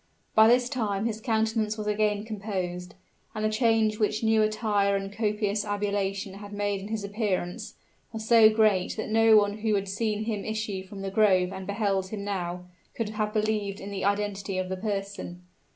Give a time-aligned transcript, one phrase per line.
[0.33, 2.95] By this time his countenance was again composed;
[3.35, 7.75] and the change which new attire and copious ablution had made in his appearance,
[8.11, 11.67] was so great that no one who had seen him issue from the grove and
[11.67, 12.63] beheld him now,
[12.95, 15.43] could have believed in the identity of the person.